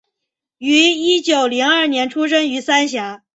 [0.57, 3.21] 於一九零二年出生于三峡